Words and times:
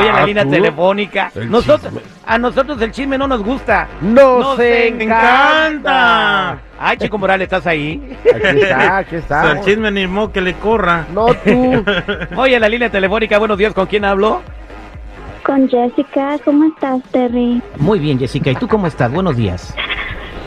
Voy 0.00 0.08
a 0.08 0.12
la 0.12 0.18
Ah, 0.22 0.26
línea 0.26 0.44
tú. 0.44 0.50
telefónica. 0.50 1.30
El 1.34 1.50
Nosotros, 1.50 1.92
chisme. 1.92 2.00
a 2.26 2.38
nosotros 2.38 2.80
el 2.82 2.90
chisme 2.92 3.18
no 3.18 3.26
nos 3.28 3.42
gusta. 3.42 3.88
Nos 4.00 4.58
encanta. 4.58 6.58
Ay, 6.78 6.96
Chico 6.96 7.18
Morales, 7.18 7.46
¿estás 7.46 7.66
ahí? 7.66 8.16
Aquí 8.34 8.60
está, 8.60 8.96
aquí 8.98 9.16
O 9.16 9.22
sea, 9.22 9.42
está. 9.42 9.52
el 9.52 9.60
chisme 9.64 9.90
ni 9.90 10.06
modo 10.06 10.32
que 10.32 10.40
le 10.40 10.54
corra. 10.54 11.06
No 11.12 11.26
tú. 11.34 11.84
Voy 12.34 12.54
a 12.54 12.60
la 12.60 12.68
línea 12.68 12.90
telefónica. 12.90 13.38
Buenos 13.38 13.58
días, 13.58 13.74
¿con 13.74 13.86
quién 13.86 14.04
hablo? 14.04 14.42
Con 15.44 15.68
Jessica, 15.68 16.36
¿cómo 16.44 16.66
estás, 16.66 17.02
Terry? 17.10 17.62
Muy 17.76 17.98
bien, 17.98 18.18
Jessica. 18.18 18.50
¿Y 18.50 18.54
tú 18.56 18.68
cómo 18.68 18.86
estás? 18.86 19.10
Buenos 19.10 19.36
días. 19.36 19.74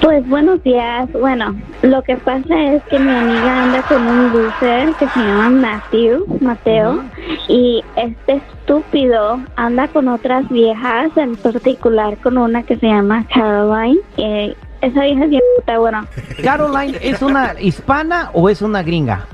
Pues 0.04 0.28
buenos 0.28 0.62
días. 0.64 1.10
Bueno, 1.14 1.56
lo 1.82 2.02
que 2.02 2.18
pasa 2.18 2.62
es 2.74 2.84
que 2.84 3.00
mi 3.00 3.10
amiga 3.10 3.64
anda 3.64 3.82
con 3.84 4.06
un 4.06 4.34
loser 4.34 4.94
que 5.00 5.08
se 5.08 5.20
llama 5.22 5.50
Matthew, 5.50 6.26
Mateo, 6.42 7.06
y 7.48 7.82
este 7.96 8.34
estúpido 8.34 9.40
anda 9.56 9.88
con 9.88 10.10
otras 10.10 10.50
viejas, 10.50 11.16
en 11.16 11.38
particular 11.38 12.18
con 12.18 12.38
una 12.38 12.64
que 12.64 12.76
se 12.76 12.88
llama 12.88 13.26
Caroline. 13.34 14.02
Eh, 14.18 14.54
esa 14.82 15.04
vieja 15.06 15.24
es 15.24 15.30
bien 15.30 15.42
puta, 15.56 15.80
bueno, 15.80 16.06
Caroline, 16.44 16.98
¿es 17.02 17.22
una 17.22 17.56
hispana 17.58 18.30
o 18.34 18.50
es 18.50 18.62
una 18.62 18.84
gringa? 18.84 19.26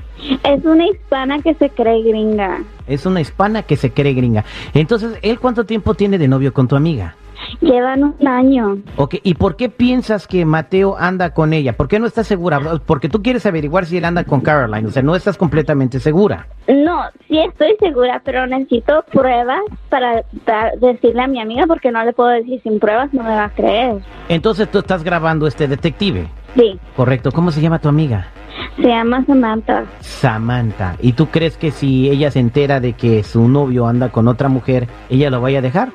es 0.44 0.64
una 0.64 0.86
hispana 0.86 1.40
que 1.40 1.54
se 1.54 1.70
cree 1.70 2.02
gringa. 2.02 2.58
Es 2.86 3.06
una 3.06 3.20
hispana 3.20 3.64
que 3.64 3.76
se 3.76 3.90
cree 3.90 4.14
gringa. 4.14 4.44
Entonces, 4.72 5.18
¿él 5.22 5.40
cuánto 5.40 5.64
tiempo 5.64 5.94
tiene 5.94 6.16
de 6.16 6.28
novio 6.28 6.52
con 6.52 6.68
tu 6.68 6.76
amiga? 6.76 7.16
Llevan 7.60 8.04
un 8.04 8.28
año. 8.28 8.78
Ok, 8.96 9.16
¿y 9.22 9.34
por 9.34 9.56
qué 9.56 9.68
piensas 9.68 10.26
que 10.26 10.44
Mateo 10.44 10.96
anda 10.98 11.30
con 11.34 11.52
ella? 11.52 11.72
¿Por 11.76 11.88
qué 11.88 11.98
no 11.98 12.06
estás 12.06 12.26
segura? 12.26 12.60
Porque 12.86 13.08
tú 13.08 13.22
quieres 13.22 13.44
averiguar 13.46 13.86
si 13.86 13.96
él 13.98 14.04
anda 14.04 14.24
con 14.24 14.40
Caroline, 14.40 14.86
o 14.88 14.90
sea, 14.90 15.02
no 15.02 15.14
estás 15.14 15.36
completamente 15.36 16.00
segura. 16.00 16.46
No, 16.68 17.02
sí 17.28 17.38
estoy 17.38 17.76
segura, 17.80 18.22
pero 18.24 18.46
necesito 18.46 19.04
pruebas 19.12 19.60
para 19.88 20.22
dar- 20.46 20.78
decirle 20.78 21.22
a 21.22 21.26
mi 21.26 21.40
amiga 21.40 21.66
porque 21.66 21.90
no 21.90 22.04
le 22.04 22.12
puedo 22.12 22.28
decir 22.30 22.60
sin 22.62 22.78
pruebas, 22.78 23.12
no 23.12 23.22
me 23.22 23.30
va 23.30 23.44
a 23.46 23.50
creer. 23.50 23.96
Entonces 24.28 24.70
tú 24.70 24.78
estás 24.78 25.02
grabando 25.02 25.46
este 25.46 25.66
detective, 25.66 26.28
Sí, 26.56 26.78
¿correcto? 26.96 27.32
¿Cómo 27.32 27.50
se 27.50 27.60
llama 27.60 27.78
tu 27.78 27.88
amiga? 27.88 28.28
se 28.76 28.88
llama 28.88 29.24
Samantha. 29.26 29.84
Samantha. 30.00 30.96
¿Y 31.00 31.12
tú 31.12 31.26
crees 31.26 31.56
que 31.56 31.70
si 31.70 32.08
ella 32.08 32.30
se 32.30 32.40
entera 32.40 32.80
de 32.80 32.94
que 32.94 33.22
su 33.22 33.48
novio 33.48 33.86
anda 33.86 34.10
con 34.10 34.28
otra 34.28 34.48
mujer, 34.48 34.88
ella 35.08 35.30
lo 35.30 35.40
vaya 35.40 35.58
a 35.58 35.62
dejar? 35.62 35.92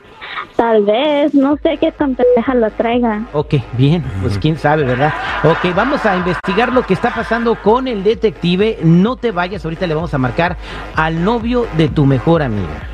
Tal 0.55 0.85
vez, 0.85 1.33
no 1.33 1.57
sé 1.57 1.77
qué 1.77 1.91
tan 1.91 2.15
pendeja 2.15 2.55
lo 2.55 2.69
traiga. 2.71 3.25
Ok, 3.33 3.55
bien, 3.73 4.03
pues 4.21 4.37
quién 4.37 4.57
sabe, 4.57 4.83
¿verdad? 4.83 5.13
Ok, 5.43 5.75
vamos 5.75 6.05
a 6.05 6.15
investigar 6.15 6.71
lo 6.71 6.83
que 6.83 6.93
está 6.93 7.13
pasando 7.13 7.55
con 7.55 7.87
el 7.87 8.03
detective. 8.03 8.79
No 8.83 9.17
te 9.17 9.31
vayas, 9.31 9.65
ahorita 9.65 9.85
le 9.85 9.95
vamos 9.95 10.13
a 10.13 10.17
marcar 10.17 10.55
al 10.95 11.23
novio 11.23 11.67
de 11.77 11.89
tu 11.89 12.05
mejor 12.05 12.41
amiga. 12.41 12.87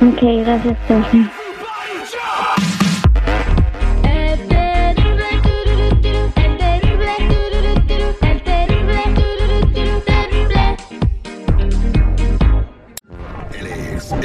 Ok, 0.00 0.20
gracias. 0.44 0.78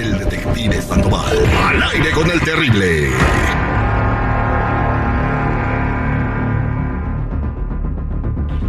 El 0.08 0.20
detective 0.20 0.82
Sandoval. 0.82 1.38
Al 1.68 1.84
aire 1.84 2.12
con 2.12 2.32
el 2.32 2.40
terrible. 2.40 3.10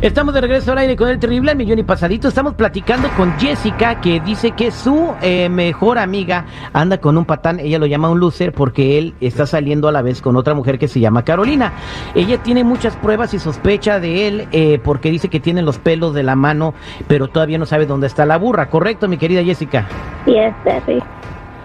Estamos 0.01 0.33
de 0.33 0.41
regreso 0.41 0.71
al 0.73 0.79
aire 0.79 0.95
con 0.95 1.09
el 1.09 1.19
terrible 1.19 1.51
al 1.51 1.57
millón 1.57 1.79
y 1.79 1.83
pasadito. 1.83 2.29
Estamos 2.29 2.55
platicando 2.55 3.09
con 3.17 3.37
Jessica 3.39 4.01
que 4.01 4.21
dice 4.21 4.53
que 4.53 4.71
su 4.71 5.13
eh, 5.23 5.49
mejor 5.49 5.99
amiga 5.99 6.45
anda 6.73 6.99
con 6.99 7.19
un 7.19 7.25
patán. 7.25 7.59
Ella 7.59 7.79
lo 7.79 7.87
llama 7.87 8.09
un 8.09 8.21
loser 8.21 8.53
porque 8.53 8.99
él 8.99 9.15
está 9.21 9.45
saliendo 9.47 9.89
a 9.89 9.93
la 9.93 10.03
vez 10.03 10.23
con 10.23 10.37
otra 10.37 10.55
mujer 10.55 10.79
que 10.79 10.87
se 10.87 11.01
llama 11.01 11.25
Carolina. 11.25 11.73
Ella 12.15 12.39
tiene 12.43 12.63
muchas 12.63 12.97
pruebas 12.97 13.35
y 13.35 13.39
sospecha 13.41 13.99
de 13.99 14.29
él 14.29 14.49
eh, 14.53 14.81
porque 14.83 15.11
dice 15.11 15.29
que 15.29 15.41
tiene 15.41 15.63
los 15.63 15.79
pelos 15.79 16.15
de 16.15 16.23
la 16.23 16.37
mano, 16.37 16.75
pero 17.09 17.27
todavía 17.29 17.59
no 17.59 17.67
sabe 17.67 17.87
dónde 17.87 18.07
está 18.07 18.25
la 18.25 18.39
burra. 18.39 18.71
¿Correcto, 18.71 19.09
mi 19.09 19.19
querida 19.19 19.43
Jessica? 19.43 19.89
Yes, 20.27 20.55
Terry. 20.63 21.03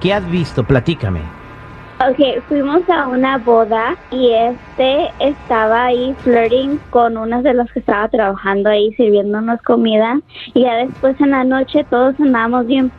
¿Qué 0.03 0.13
has 0.13 0.29
visto? 0.29 0.65
Platícame. 0.65 1.21
Ok, 2.05 2.43
fuimos 2.49 2.81
a 2.89 3.07
una 3.07 3.37
boda 3.37 3.95
y 4.11 4.33
este 4.33 5.09
estaba 5.19 5.85
ahí 5.85 6.13
flirting 6.15 6.77
con 6.89 7.15
una 7.15 7.41
de 7.41 7.53
las 7.53 7.71
que 7.71 7.79
estaba 7.79 8.09
trabajando 8.09 8.69
ahí 8.69 8.93
sirviéndonos 8.95 9.61
comida 9.61 10.19
y 10.53 10.63
ya 10.63 10.75
después 10.75 11.15
en 11.21 11.31
la 11.31 11.45
noche 11.45 11.85
todos 11.89 12.19
andábamos 12.19 12.67
bien 12.67 12.91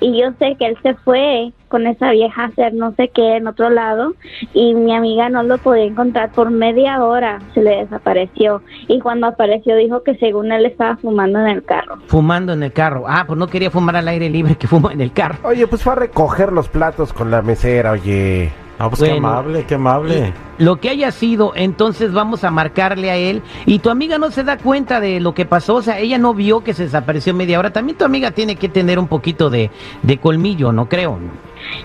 y 0.00 0.20
yo 0.20 0.32
sé 0.38 0.56
que 0.58 0.66
él 0.66 0.78
se 0.82 0.94
fue 0.94 1.52
con 1.68 1.86
esa 1.86 2.12
vieja 2.12 2.42
a 2.42 2.46
hacer 2.46 2.74
no 2.74 2.92
sé 2.94 3.08
qué 3.08 3.36
en 3.36 3.46
otro 3.46 3.70
lado 3.70 4.14
y 4.54 4.74
mi 4.74 4.94
amiga 4.94 5.28
no 5.28 5.42
lo 5.42 5.58
podía 5.58 5.84
encontrar 5.84 6.30
por 6.30 6.50
media 6.50 7.02
hora, 7.02 7.40
se 7.54 7.62
le 7.62 7.76
desapareció 7.76 8.62
y 8.88 9.00
cuando 9.00 9.26
apareció 9.26 9.76
dijo 9.76 10.02
que 10.02 10.16
según 10.16 10.52
él 10.52 10.66
estaba 10.66 10.96
fumando 10.96 11.40
en 11.40 11.48
el 11.48 11.64
carro. 11.64 11.98
Fumando 12.06 12.52
en 12.52 12.62
el 12.62 12.72
carro. 12.72 13.04
Ah, 13.08 13.24
pues 13.26 13.38
no 13.38 13.46
quería 13.46 13.70
fumar 13.70 13.96
al 13.96 14.08
aire 14.08 14.30
libre 14.30 14.56
que 14.56 14.68
fuma 14.68 14.92
en 14.92 15.00
el 15.00 15.12
carro. 15.12 15.38
Oye, 15.42 15.66
pues 15.66 15.82
fue 15.82 15.92
a 15.92 15.96
recoger 15.96 16.52
los 16.52 16.68
platos 16.68 17.12
con 17.12 17.30
la 17.30 17.42
mesera, 17.42 17.92
oye. 17.92 18.65
Ah, 18.78 18.90
pues 18.90 19.02
qué 19.02 19.16
amable, 19.16 19.64
qué 19.64 19.74
amable. 19.76 20.34
Lo 20.58 20.76
que 20.76 20.90
haya 20.90 21.10
sido, 21.10 21.52
entonces 21.54 22.12
vamos 22.12 22.44
a 22.44 22.50
marcarle 22.50 23.10
a 23.10 23.16
él. 23.16 23.42
Y 23.64 23.78
tu 23.78 23.90
amiga 23.90 24.18
no 24.18 24.30
se 24.30 24.44
da 24.44 24.58
cuenta 24.58 25.00
de 25.00 25.20
lo 25.20 25.34
que 25.34 25.46
pasó, 25.46 25.76
o 25.76 25.82
sea, 25.82 25.98
ella 25.98 26.18
no 26.18 26.34
vio 26.34 26.62
que 26.62 26.74
se 26.74 26.84
desapareció 26.84 27.32
media 27.32 27.58
hora. 27.58 27.72
También 27.72 27.96
tu 27.96 28.04
amiga 28.04 28.32
tiene 28.32 28.56
que 28.56 28.68
tener 28.68 28.98
un 28.98 29.08
poquito 29.08 29.48
de, 29.48 29.70
de 30.02 30.18
colmillo, 30.18 30.72
no 30.72 30.88
creo. 30.88 31.18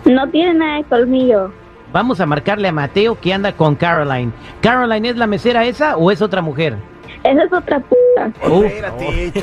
No 0.05 0.29
tiene 0.29 0.53
nada 0.53 0.77
de 0.77 0.83
colmillo. 0.83 1.51
Vamos 1.93 2.19
a 2.21 2.25
marcarle 2.25 2.67
a 2.69 2.71
Mateo 2.71 3.19
que 3.19 3.33
anda 3.33 3.53
con 3.53 3.75
Caroline. 3.75 4.31
¿Caroline 4.61 5.09
es 5.09 5.17
la 5.17 5.27
mesera 5.27 5.65
esa 5.65 5.97
o 5.97 6.11
es 6.11 6.21
otra 6.21 6.41
mujer? 6.41 6.77
Esa 7.23 7.43
es 7.43 7.53
otra 7.53 7.79
puta. 7.79 8.31
Uf, 8.49 8.71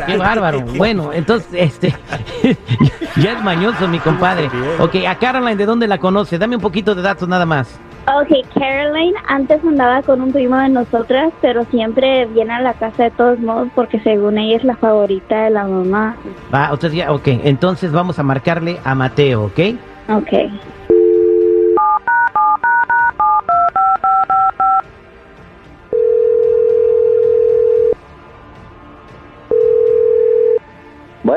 qué 0.06 0.16
bárbaro. 0.16 0.61
Bueno, 0.77 1.12
entonces, 1.12 1.49
este, 1.53 1.94
ya 3.16 3.33
es 3.33 3.43
mañoso 3.43 3.87
mi 3.89 3.99
compadre. 3.99 4.50
Ok, 4.81 4.97
a 5.06 5.15
Caroline, 5.16 5.56
¿de 5.56 5.66
dónde 5.66 5.87
la 5.87 5.99
conoce? 5.99 6.38
Dame 6.38 6.56
un 6.56 6.62
poquito 6.62 6.94
de 6.94 7.03
datos 7.03 7.28
nada 7.28 7.47
más. 7.47 7.78
Ok, 8.06 8.28
Caroline 8.55 9.15
antes 9.28 9.62
andaba 9.62 10.03
con 10.03 10.22
un 10.22 10.33
primo 10.33 10.56
de 10.56 10.71
nosotras, 10.71 11.31
pero 11.43 11.65
siempre 11.67 12.25
viene 12.27 12.55
a 12.55 12.61
la 12.61 12.72
casa 12.72 13.05
de 13.05 13.11
todos 13.11 13.38
modos 13.38 13.69
porque 13.75 14.00
según 14.00 14.38
ella 14.38 14.56
es 14.56 14.65
la 14.65 14.77
favorita 14.77 15.44
de 15.44 15.50
la 15.50 15.65
mamá. 15.65 16.17
Va, 16.53 16.65
entonces 16.65 16.94
ya, 16.94 17.12
ok, 17.12 17.28
entonces 17.44 17.93
vamos 17.93 18.19
a 18.19 18.22
marcarle 18.22 18.78
a 18.83 18.94
Mateo, 18.94 19.44
¿ok? 19.44 19.61
Ok. 20.09 20.33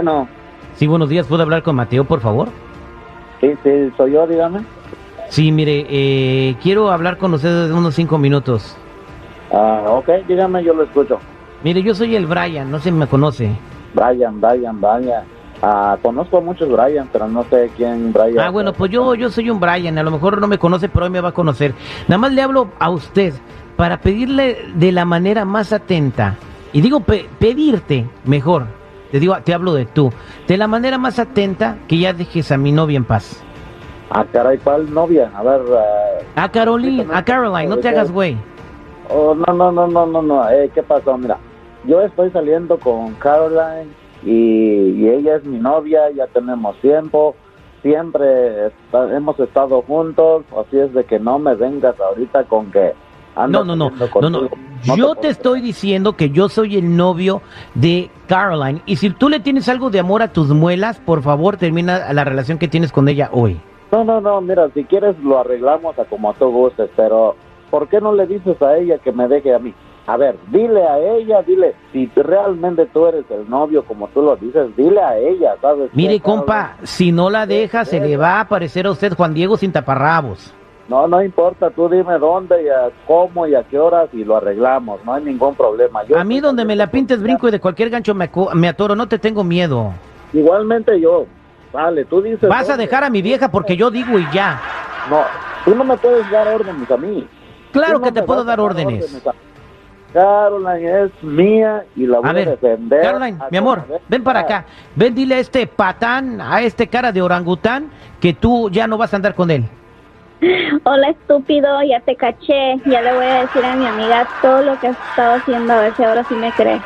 Bueno, 0.04 0.28
Sí, 0.78 0.88
buenos 0.88 1.10
días, 1.10 1.28
¿puedo 1.28 1.44
hablar 1.44 1.62
con 1.62 1.76
Mateo, 1.76 2.06
por 2.06 2.22
favor? 2.22 2.48
sí, 3.40 3.52
sí, 3.62 3.70
soy 3.96 4.14
yo, 4.14 4.26
dígame. 4.26 4.62
Sí, 5.30 5.52
mire, 5.52 5.86
eh, 5.90 6.56
quiero 6.64 6.90
hablar 6.90 7.18
con 7.20 7.32
usted 7.36 7.68
de 7.68 7.74
unos 7.74 7.94
cinco 7.94 8.18
minutos. 8.18 8.76
Ah, 9.54 9.84
ok, 9.90 10.10
dígame, 10.28 10.64
yo 10.64 10.74
lo 10.74 10.82
escucho. 10.86 11.20
Mire, 11.64 11.84
yo 11.84 11.94
soy 11.94 12.16
el 12.16 12.26
Brian, 12.26 12.72
no 12.72 12.80
se 12.80 12.92
me 12.92 13.06
conoce. 13.06 13.52
Brian, 13.94 14.42
Brian, 14.42 14.82
Brian. 14.82 15.24
Ah, 15.62 15.96
conozco 16.02 16.38
a 16.38 16.42
muchos 16.42 16.68
Brian, 16.72 17.08
pero 17.14 17.28
no 17.28 17.44
sé 17.44 17.70
quién 17.78 18.12
Brian. 18.12 18.40
Ah, 18.40 18.50
bueno, 18.50 18.74
pues 18.74 18.90
yo, 18.90 19.14
yo 19.14 19.30
soy 19.30 19.52
un 19.52 19.60
Brian, 19.60 20.00
a 20.00 20.04
lo 20.04 20.10
mejor 20.10 20.42
no 20.42 20.48
me 20.48 20.58
conoce, 20.58 20.90
pero 20.90 21.06
hoy 21.06 21.12
me 21.12 21.22
va 21.22 21.30
a 21.30 21.34
conocer. 21.34 21.76
Nada 22.08 22.18
más 22.18 22.32
le 22.34 22.42
hablo 22.42 22.70
a 22.80 22.90
usted 22.90 23.36
para 23.76 23.98
pedirle 24.02 24.66
de 24.74 24.92
la 24.92 25.06
manera 25.06 25.46
más 25.46 25.72
atenta, 25.72 26.38
y 26.74 26.82
digo 26.82 27.02
pe- 27.02 27.30
pedirte 27.38 28.08
mejor, 28.26 28.81
te 29.12 29.20
digo, 29.20 29.36
te 29.44 29.54
hablo 29.54 29.74
de 29.74 29.86
tú, 29.86 30.12
de 30.48 30.58
la 30.58 30.68
manera 30.68 30.98
más 30.98 31.20
atenta 31.20 31.78
que 31.88 31.98
ya 32.00 32.14
dejes 32.14 32.52
a 32.52 32.58
mi 32.58 32.72
novia 32.72 32.98
en 32.98 33.06
paz. 33.06 33.44
Ah, 34.10 34.26
caray, 34.32 34.58
¿cuál 34.58 34.94
novia? 34.94 35.32
A 35.36 35.44
ver, 35.44 35.62
ah, 36.36 36.44
A 36.44 36.50
Caroline, 36.52 37.06
a 37.14 37.24
Caroline, 37.24 37.68
no 37.70 37.78
te 37.78 37.88
hagas 37.90 38.12
güey. 38.12 38.38
oh, 39.10 39.36
no, 39.36 39.54
no, 39.54 39.72
no, 39.72 39.88
no, 39.88 40.06
no, 40.06 40.22
no, 40.22 40.50
eh, 40.50 40.70
¿qué 40.74 40.84
pasó? 40.84 41.18
Mira, 41.18 41.38
yo 41.86 42.02
estoy 42.02 42.30
saliendo 42.32 42.78
con 42.78 43.14
Caroline 43.16 43.88
y, 44.24 44.92
y 45.02 45.10
ella 45.10 45.38
es 45.38 45.44
mi 45.46 45.60
novia, 45.60 46.10
ya 46.16 46.28
tenemos 46.28 46.76
tiempo, 46.82 47.36
siempre 47.82 48.68
está- 48.68 49.16
hemos 49.16 49.40
estado 49.40 49.82
juntos, 49.82 50.44
así 50.60 50.78
es 50.80 50.94
de 50.94 51.04
que 51.06 51.20
no 51.20 51.40
me 51.40 51.56
vengas 51.56 52.00
ahorita 52.00 52.44
con 52.46 52.72
que... 52.72 52.94
No, 53.36 53.64
no, 53.64 53.76
no, 53.76 53.92
no, 54.22 54.30
no. 54.30 54.50
Yo 54.96 55.16
te 55.16 55.30
estoy 55.30 55.62
diciendo 55.62 56.16
que 56.16 56.32
yo 56.32 56.50
soy 56.50 56.76
el 56.78 56.96
novio 56.96 57.42
de 57.76 58.10
Caroline. 58.28 58.82
Y 58.86 58.96
si 58.96 59.10
tú 59.12 59.30
le 59.30 59.40
tienes 59.40 59.70
algo 59.70 59.90
de 59.90 60.00
amor 60.00 60.22
a 60.22 60.34
tus 60.34 60.50
muelas, 60.50 61.00
por 61.00 61.22
favor 61.22 61.58
termina 61.58 62.12
la 62.14 62.24
relación 62.24 62.58
que 62.58 62.68
tienes 62.68 62.92
con 62.92 63.08
ella 63.08 63.30
hoy. 63.32 63.60
No, 63.92 64.04
no, 64.04 64.22
no, 64.22 64.42
mira, 64.42 64.70
si 64.74 64.84
quieres 64.86 65.20
lo 65.20 65.40
arreglamos 65.40 65.98
a 66.00 66.06
como 66.06 66.34
tú 66.34 66.50
gustes, 66.50 66.90
pero 66.96 67.36
¿por 67.70 67.90
qué 67.90 68.00
no 68.00 68.14
le 68.14 68.26
dices 68.26 68.62
a 68.62 68.78
ella 68.78 68.98
que 68.98 69.12
me 69.12 69.28
deje 69.28 69.54
a 69.54 69.60
mí? 69.60 69.74
A 70.08 70.18
ver, 70.18 70.36
dile 70.48 70.84
a 70.84 70.98
ella, 70.98 71.42
dile, 71.44 71.76
si 71.92 72.08
realmente 72.16 72.88
tú 72.88 73.06
eres 73.06 73.26
el 73.30 73.48
novio, 73.50 73.84
como 73.84 74.08
tú 74.08 74.22
lo 74.22 74.36
dices, 74.36 74.76
dile 74.76 75.00
a 75.00 75.18
ella, 75.18 75.56
¿sabes? 75.62 75.92
Mire, 75.94 76.20
compa, 76.20 76.78
si 76.84 77.12
no 77.12 77.30
la 77.30 77.46
deja, 77.46 77.86
se 77.86 78.00
le 78.00 78.18
va 78.18 78.38
a 78.38 78.42
aparecer 78.42 78.88
a 78.88 78.92
usted 78.92 79.14
Juan 79.14 79.34
Diego 79.34 79.58
sin 79.58 79.72
taparrabos. 79.72 80.54
No, 80.92 81.08
no 81.08 81.24
importa, 81.24 81.70
tú 81.70 81.88
dime 81.88 82.20
dónde 82.20 82.64
y 82.64 82.68
a 82.68 82.90
cómo 83.08 83.48
y 83.48 83.56
a 83.56 83.64
qué 83.64 83.80
horas 83.80 84.10
y 84.12 84.26
lo 84.26 84.36
arreglamos, 84.36 85.00
no 85.06 85.14
hay 85.14 85.24
ningún 85.24 85.56
problema. 85.56 86.04
Yo 86.04 86.20
A 86.20 86.26
mí 86.26 86.42
donde 86.42 86.66
me 86.66 86.76
la 86.76 86.88
pintes 86.88 87.22
brinco 87.22 87.48
y 87.48 87.52
de 87.52 87.62
cualquier 87.62 87.90
gancho 87.90 88.14
me, 88.14 88.30
me 88.56 88.68
atoro, 88.68 88.94
no 88.94 89.08
te 89.08 89.18
tengo 89.18 89.42
miedo. 89.42 89.94
Igualmente 90.34 91.00
yo, 91.00 91.28
vale, 91.72 92.04
tú 92.04 92.22
dices... 92.22 92.50
Vas 92.50 92.70
a 92.70 92.76
dejar 92.76 93.06
a 93.06 93.10
mi 93.10 93.22
vieja 93.22 93.50
porque 93.50 93.78
yo 93.78 93.90
digo 93.90 94.20
y 94.20 94.28
ya. 94.34 94.60
No, 95.10 95.22
tú 95.64 95.74
no 95.76 95.86
me 95.86 95.96
puedes 95.96 96.30
dar 96.30 96.50
órdenes 96.50 96.92
a 96.92 96.98
mí. 96.98 97.26
Claro 97.72 98.00
no 98.00 98.04
que 98.04 98.12
te 98.12 98.24
puedo 98.24 98.44
dar 98.44 98.60
órdenes. 98.60 99.26
a- 99.26 99.34
Caroline 100.12 101.04
es 101.06 101.24
mía 101.24 101.86
y 101.96 102.06
la 102.06 102.20
voy 102.20 102.30
A 102.32 102.34
defender. 102.34 103.02
Caroline, 103.02 103.38
a 103.40 103.48
mi 103.50 103.58
amor, 103.58 103.86
ven 104.10 104.24
para 104.26 104.42
acá. 104.42 104.66
Ven, 104.94 105.16
dile 105.16 105.36
a 105.36 105.40
este 105.40 105.66
patán, 105.68 106.42
a 106.42 106.62
este 106.62 106.88
cara 106.88 107.14
de 107.14 107.22
orangután, 107.22 107.90
que 108.20 108.34
tú 108.34 108.70
ya 108.70 108.88
no 108.88 108.98
vas 108.98 109.14
a 109.14 109.16
andar 109.16 109.34
con 109.36 109.50
él. 109.50 109.64
Hola 110.86 111.10
estúpido, 111.10 111.68
ya 111.84 112.00
te 112.02 112.16
caché. 112.16 112.82
Ya 112.86 113.02
le 113.02 113.14
voy 113.14 113.26
a 113.26 113.42
decir 113.42 113.64
a 113.66 113.76
mi 113.76 113.88
amiga 113.88 114.28
todo 114.42 114.62
lo 114.62 114.78
que 114.80 114.88
has 114.88 114.98
estado 114.98 115.36
haciendo, 115.36 115.74
a 115.74 115.82
ver 115.82 115.96
si 115.96 116.04
ahora 116.04 116.24
sí 116.26 116.36
me 116.36 116.52
cree. 116.54 116.84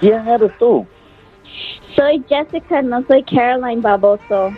¿Quién 0.00 0.26
eres 0.28 0.52
tú? 0.58 0.86
Soy 1.96 2.24
Jessica, 2.28 2.82
no 2.82 3.02
soy 3.04 3.22
Caroline 3.24 3.80
Baboso. 3.80 4.52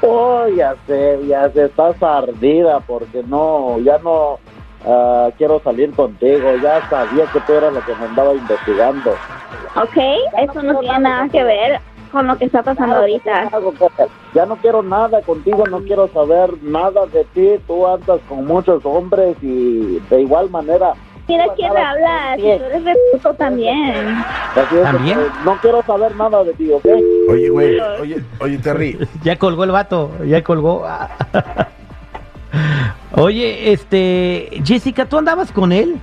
Oh, 0.00 0.48
ya 0.48 0.74
sé, 0.86 1.20
ya 1.26 1.48
sé, 1.50 1.64
estás 1.66 1.96
ardida 2.02 2.80
porque 2.80 3.22
no, 3.22 3.78
ya 3.80 3.98
no 3.98 4.38
ah, 4.84 5.30
quiero 5.38 5.60
salir 5.60 5.94
contigo. 5.94 6.56
Ya 6.56 6.82
sabía 6.88 7.26
que 7.28 7.40
tú 7.40 7.54
eras 7.54 7.72
la 7.72 7.82
que 7.82 7.94
me 7.94 8.06
andaba 8.06 8.34
investigando. 8.34 9.20
¿Ok? 9.74 9.96
Eso 10.38 10.62
no 10.62 10.80
tiene 10.80 10.98
nada 10.98 11.28
que 11.28 11.44
ver 11.44 11.80
con 12.12 12.26
lo 12.26 12.36
que 12.36 12.44
está 12.44 12.62
pasando 12.62 12.96
ahorita. 12.96 13.50
Ya 14.34 14.46
no 14.46 14.56
quiero 14.56 14.82
nada 14.82 15.22
contigo, 15.22 15.66
no 15.66 15.80
quiero 15.80 16.08
saber 16.08 16.50
nada 16.62 17.06
de 17.06 17.24
ti. 17.34 17.60
Tú 17.66 17.86
andas 17.86 18.20
con 18.28 18.46
muchos 18.46 18.84
hombres 18.84 19.36
y 19.42 19.98
de 20.10 20.20
igual 20.20 20.50
manera. 20.50 20.92
Mira 21.28 21.46
quién 21.56 21.70
andabas 21.70 21.94
habla, 21.94 22.36
si 22.36 22.42
tú 22.42 22.64
eres 22.64 22.84
reputo 22.84 23.34
también. 23.34 23.94
Así 24.54 24.76
es, 24.76 24.82
¿También? 24.82 25.18
que 25.18 25.44
no 25.44 25.56
quiero 25.60 25.82
saber 25.82 26.14
nada 26.16 26.44
de 26.44 26.52
ti, 26.54 26.70
¿ok? 26.70 26.84
Oye, 27.30 27.48
güey, 27.48 27.80
oye, 27.80 28.24
oye, 28.40 28.58
Terry. 28.58 28.98
Ya 29.22 29.36
colgó 29.36 29.64
el 29.64 29.70
vato, 29.70 30.10
ya 30.26 30.42
colgó. 30.42 30.84
Oye, 33.14 33.72
este, 33.72 34.48
Jessica, 34.64 35.06
¿tú 35.06 35.18
andabas 35.18 35.52
con 35.52 35.70
él? 35.70 35.96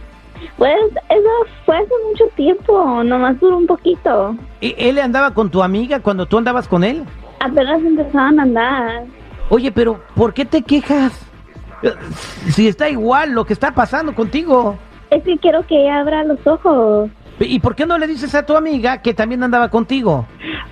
Pues 0.60 0.76
eso 1.10 1.30
fue 1.66 1.78
hace 1.78 1.90
mucho 2.12 2.26
tiempo, 2.36 3.04
nomás 3.04 3.40
duró 3.40 3.58
un 3.58 3.66
poquito. 3.66 4.36
¿E- 4.62 4.76
¿Él 4.78 5.00
andaba 5.00 5.34
con 5.34 5.50
tu 5.50 5.64
amiga 5.64 6.02
cuando 6.02 6.26
tú 6.28 6.38
andabas 6.38 6.68
con 6.68 6.84
él? 6.84 7.04
Apenas 7.40 7.82
empezaban 7.82 8.40
a 8.40 8.44
andar. 8.44 9.04
Oye, 9.50 9.72
pero 9.72 10.00
¿por 10.16 10.34
qué 10.34 10.44
te 10.46 10.62
quejas? 10.62 11.14
Eh, 11.82 11.94
Si 12.50 12.68
está 12.68 12.90
igual 12.90 13.32
lo 13.32 13.46
que 13.46 13.54
está 13.54 13.72
pasando 13.74 14.14
contigo. 14.14 14.78
Es 15.10 15.24
que 15.24 15.38
quiero 15.38 15.66
que 15.66 15.82
ella 15.82 16.02
abra 16.02 16.24
los 16.26 16.46
ojos, 16.46 17.10
¿Y 17.42 17.60
por 17.62 17.74
qué 17.74 17.86
no 17.86 17.98
le 17.98 18.06
dices 18.06 18.36
a 18.36 18.46
tu 18.46 18.58
amiga 18.58 19.02
que 19.02 19.14
también 19.14 19.42
andaba 19.44 19.70
contigo? 19.70 20.26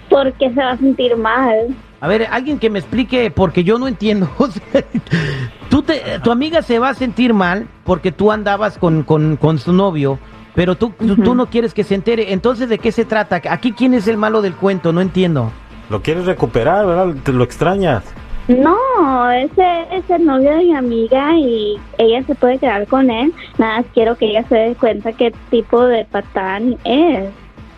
porque 0.10 0.50
se 0.54 0.60
va 0.60 0.72
a 0.72 0.78
sentir 0.78 1.16
mal. 1.16 1.74
A 2.02 2.08
ver, 2.10 2.28
alguien 2.30 2.60
que 2.60 2.70
me 2.70 2.80
explique, 2.80 3.32
porque 3.32 3.64
yo 3.64 3.80
no 3.80 3.88
entiendo. 3.88 4.30
Te, 5.88 6.20
tu 6.24 6.32
amiga 6.32 6.62
se 6.62 6.78
va 6.78 6.90
a 6.90 6.94
sentir 6.94 7.34
mal 7.34 7.68
porque 7.84 8.12
tú 8.12 8.32
andabas 8.32 8.78
con, 8.78 9.02
con, 9.04 9.38
con 9.38 9.58
su 9.58 9.74
novio, 9.74 10.20
pero 10.54 10.76
tú, 10.76 10.92
tú- 11.00 11.16
tú 11.16 11.34
no 11.34 11.48
quieres 11.48 11.74
que 11.74 11.84
se 11.84 11.96
entere. 11.96 12.32
Entonces, 12.34 12.70
¿de 12.70 12.78
qué 12.78 12.92
se 12.92 13.06
trata? 13.06 13.42
Aquí, 13.50 13.72
¿quién 13.72 13.94
es 13.96 14.08
el 14.08 14.18
malo 14.18 14.42
del 14.42 14.54
cuento? 14.54 14.94
No 14.94 15.02
entiendo. 15.02 15.52
Lo 15.90 16.02
quieres 16.02 16.26
recuperar, 16.26 16.86
¿verdad? 16.86 17.16
Te 17.24 17.32
lo 17.34 17.44
extrañas. 17.44 18.04
No, 18.50 19.30
ese 19.32 19.82
es 19.92 20.10
el 20.10 20.26
novio 20.26 20.52
de 20.52 20.64
mi 20.64 20.76
amiga 20.76 21.36
y 21.38 21.78
ella 21.98 22.24
se 22.24 22.34
puede 22.36 22.58
quedar 22.60 22.88
con 22.88 23.10
él. 23.10 23.34
Nada, 23.58 23.78
más 23.78 23.86
quiero 23.94 24.16
que 24.16 24.28
ella 24.30 24.46
se 24.48 24.56
dé 24.56 24.76
cuenta 24.76 25.12
qué 25.14 25.34
tipo 25.50 25.84
de 25.84 26.06
patán 26.06 26.78
es. 26.86 27.26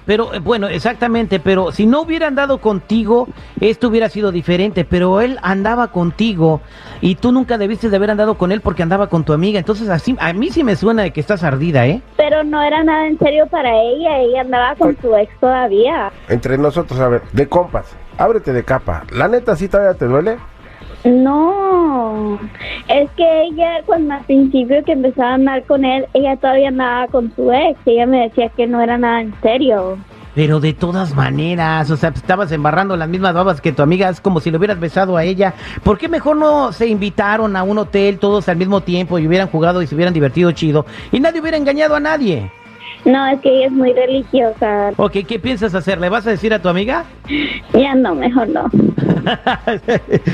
Pero, 0.10 0.34
eh, 0.34 0.40
bueno, 0.40 0.68
exactamente, 0.68 1.40
pero 1.40 1.72
si 1.72 1.86
no 1.86 2.02
hubiera 2.02 2.26
andado 2.26 2.58
contigo, 2.58 3.28
esto 3.62 3.90
hubiera 3.90 4.10
sido 4.10 4.32
diferente, 4.32 4.84
pero 4.84 5.22
él 5.22 5.38
andaba 5.44 5.90
contigo 5.90 6.62
y 7.00 7.14
tú 7.14 7.32
nunca 7.32 7.60
debiste 7.60 7.92
de 7.92 7.96
haber 7.96 8.10
andado 8.10 8.36
con 8.36 8.52
él 8.52 8.62
porque 8.62 8.82
andaba 8.82 9.06
con 9.06 9.24
tu 9.24 9.34
amiga. 9.34 9.60
Entonces, 9.60 9.88
así, 9.88 10.16
a 10.20 10.34
mí 10.34 10.50
sí 10.50 10.64
me 10.64 10.76
suena 10.76 11.04
de 11.04 11.14
que 11.14 11.20
estás 11.20 11.44
ardida, 11.44 11.86
¿eh? 11.86 12.02
Pero 12.18 12.44
no 12.44 12.60
era 12.60 12.84
nada 12.84 13.06
en 13.06 13.20
serio 13.20 13.46
para 13.52 13.70
ella, 13.70 14.18
ella 14.18 14.42
andaba 14.42 14.74
con 14.78 14.98
su 15.00 15.16
ex 15.16 15.32
todavía. 15.40 16.12
Entre 16.28 16.58
nosotros, 16.58 17.00
a 17.00 17.08
ver, 17.08 17.22
de 17.32 17.48
compas, 17.48 17.96
ábrete 18.18 18.52
de 18.52 18.64
capa. 18.64 19.04
La 19.12 19.28
neta, 19.28 19.56
¿sí 19.56 19.70
todavía 19.70 19.94
te 19.94 20.06
duele? 20.06 20.40
No, 21.04 21.54
es 22.88 23.10
que 23.12 23.44
ella 23.44 23.82
cuando 23.86 24.14
al 24.16 24.24
principio 24.26 24.84
que 24.84 24.94
empezaba 24.94 25.32
a 25.32 25.36
andar 25.36 25.64
con 25.64 25.86
él, 25.86 26.06
ella 26.14 26.36
todavía 26.38 26.70
andaba 26.70 27.08
con 27.08 27.34
su 27.36 27.52
ex, 27.52 27.80
ella 27.86 28.06
me 28.06 28.24
decía 28.24 28.50
que 28.50 28.68
no 28.68 28.82
era 28.82 28.98
nada 28.98 29.22
en 29.22 29.34
serio. 29.42 29.98
Pero 30.36 30.60
de 30.60 30.74
todas 30.74 31.16
maneras, 31.16 31.90
o 31.92 31.98
sea, 31.98 32.10
estabas 32.10 32.52
embarrando 32.52 32.96
las 32.96 33.10
mismas 33.10 33.34
babas 33.34 33.62
que 33.62 33.74
tu 33.74 33.82
amiga, 33.82 34.10
es 34.10 34.22
como 34.22 34.40
si 34.40 34.52
le 34.52 34.58
hubieras 34.58 34.80
besado 34.80 35.18
a 35.18 35.24
ella. 35.24 35.54
¿Por 35.84 35.98
qué 35.98 36.08
mejor 36.08 36.38
no 36.38 36.72
se 36.72 36.88
invitaron 36.88 37.56
a 37.56 37.64
un 37.64 37.78
hotel 37.80 38.20
todos 38.20 38.48
al 38.48 38.58
mismo 38.58 38.82
tiempo 38.82 39.18
y 39.18 39.28
hubieran 39.28 39.50
jugado 39.50 39.82
y 39.82 39.88
se 39.88 39.96
hubieran 39.96 40.14
divertido 40.14 40.52
chido 40.52 40.86
y 41.12 41.20
nadie 41.20 41.42
hubiera 41.42 41.58
engañado 41.58 41.96
a 41.96 42.00
nadie? 42.00 42.52
No, 43.06 43.26
es 43.28 43.40
que 43.42 43.50
ella 43.50 43.68
es 43.68 43.72
muy 43.72 43.94
religiosa. 43.94 44.92
Ok, 44.98 45.18
¿qué 45.28 45.40
piensas 45.40 45.74
hacer? 45.74 46.00
¿Le 46.00 46.10
vas 46.10 46.28
a 46.28 46.32
decir 46.32 46.54
a 46.54 46.62
tu 46.62 46.70
amiga? 46.70 47.06
Ya 47.74 47.96
no, 47.96 48.16
mejor 48.16 48.48
no. 48.50 48.66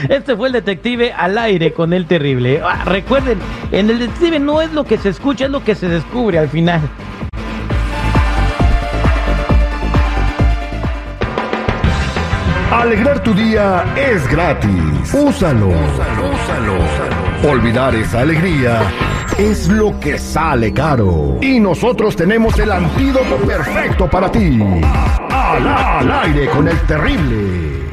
Este 0.10 0.36
fue 0.36 0.48
el 0.48 0.54
detective 0.54 1.14
al 1.14 1.38
aire 1.38 1.74
con 1.74 1.94
el 1.94 2.06
terrible. 2.06 2.62
Ah, 2.64 2.84
recuerden, 2.86 3.38
en 3.72 3.90
el 3.90 4.00
detective 4.00 4.40
no 4.40 4.62
es 4.62 4.74
lo 4.74 4.84
que 4.84 4.98
se 4.98 5.10
escucha, 5.10 5.46
es 5.46 5.52
lo 5.52 5.64
que 5.64 5.76
se 5.76 5.88
descubre 5.88 6.40
al 6.40 6.50
final. 6.50 6.82
Alegrar 12.72 13.24
tu 13.24 13.34
día 13.34 13.84
es 13.96 14.28
gratis. 14.30 15.14
Úsalo. 15.14 15.72
Olvidar 17.48 17.96
esa 17.96 18.22
alegría 18.22 18.82
es 19.38 19.68
lo 19.68 20.00
que 20.00 20.18
sale 20.18 20.74
caro. 20.74 21.38
Y 21.42 21.60
nosotros 21.60 22.16
tenemos 22.16 22.58
el 22.60 22.72
antídoto 22.72 23.36
perfecto 23.46 24.10
para 24.10 24.32
ti. 24.32 24.62
Al, 25.30 25.68
al 25.68 26.12
aire 26.24 26.50
con 26.50 26.68
el 26.68 26.80
terrible. 26.82 27.85